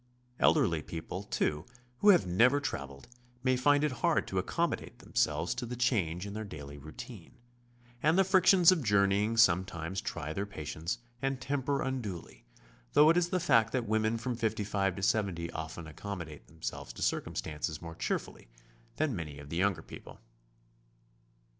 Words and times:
El 0.39 0.55
derly 0.55 0.83
people, 0.83 1.21
too, 1.21 1.63
who 1.99 2.09
have 2.09 2.25
never 2.25 2.59
traveled, 2.59 3.07
may 3.43 3.55
find 3.55 3.83
it 3.83 3.91
hard 3.91 4.25
to 4.27 4.39
accommodate 4.39 4.97
themselves 4.97 5.53
to 5.53 5.63
the 5.63 5.75
change 5.75 6.25
in 6.25 6.33
their 6.33 6.43
daily 6.43 6.75
routine, 6.79 7.35
and 8.01 8.17
the 8.17 8.23
frictions 8.23 8.71
of 8.71 8.81
journeying 8.81 9.37
sometimes 9.37 10.01
try 10.01 10.33
their 10.33 10.47
patience 10.47 10.97
and 11.21 11.39
temper 11.39 11.81
undul}q 11.81 12.41
though 12.93 13.11
it 13.11 13.15
is 13.17 13.29
the 13.29 13.39
fact 13.39 13.71
that 13.73 13.85
women 13.87 14.17
from 14.17 14.35
55 14.35 14.95
to 14.95 15.03
70 15.03 15.51
often 15.51 15.85
accommodate 15.85 16.47
themselves 16.47 16.91
to 16.93 17.03
circum 17.03 17.35
stances 17.35 17.79
more 17.79 17.93
cheerfully 17.93 18.47
than 18.95 19.15
many 19.15 19.37
of 19.37 19.49
the 19.49 19.57
younger 19.57 19.83
people. 19.83 20.19